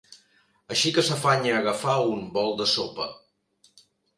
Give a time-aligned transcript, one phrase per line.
[0.75, 3.09] Així que s'afanya a agafar un bol de sopa.